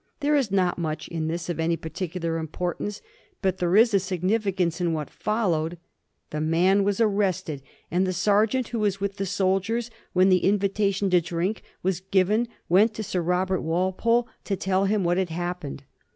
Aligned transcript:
There 0.21 0.35
is 0.35 0.49
not 0.49 0.79
much 0.79 1.07
in 1.09 1.27
this 1.27 1.47
of 1.47 1.59
any 1.59 1.77
particular 1.77 2.39
importance; 2.39 3.03
but 3.43 3.59
there 3.59 3.75
is 3.75 3.91
significance 4.01 4.81
in 4.81 4.93
what 4.93 5.11
followed. 5.11 5.77
The 6.31 6.41
man 6.41 6.83
was 6.83 6.99
arrested, 6.99 7.61
and 7.91 8.07
the 8.07 8.11
sergeant 8.11 8.69
who 8.69 8.79
was 8.79 8.99
with 8.99 9.17
the 9.17 9.27
soldiers 9.27 9.91
when 10.13 10.29
the 10.29 10.43
invitation 10.43 11.11
to 11.11 11.21
drink 11.21 11.61
was 11.83 11.99
given 11.99 12.47
went 12.67 12.95
to 12.95 13.03
Sir 13.03 13.21
Robert 13.21 13.61
Walpole 13.61 14.27
to 14.45 14.55
tell 14.55 14.85
him 14.85 15.03
what 15.03 15.17
had 15.17 15.29
happened. 15.29 15.83